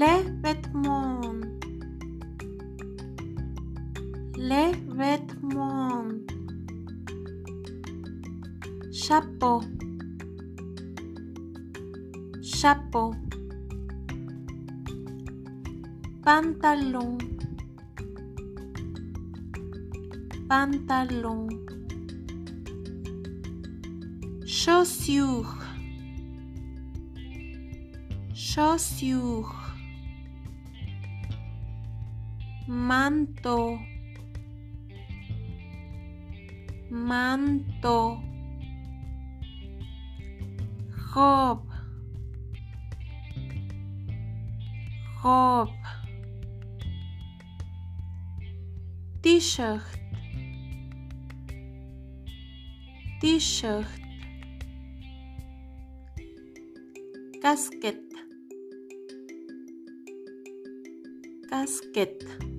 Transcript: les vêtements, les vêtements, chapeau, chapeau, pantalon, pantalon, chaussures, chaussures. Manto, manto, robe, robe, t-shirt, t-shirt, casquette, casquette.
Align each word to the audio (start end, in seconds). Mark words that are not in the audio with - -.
les 0.00 0.24
vêtements, 0.42 1.20
les 4.36 4.72
vêtements, 5.00 6.08
chapeau, 8.92 9.60
chapeau, 12.42 13.12
pantalon, 16.24 17.18
pantalon, 20.48 21.46
chaussures, 24.44 25.54
chaussures. 28.34 29.73
Manto, 32.66 33.78
manto, 36.90 38.22
robe, 41.14 41.68
robe, 45.22 45.70
t-shirt, 49.20 49.82
t-shirt, 53.20 53.86
casquette, 57.42 58.00
casquette. 61.50 62.53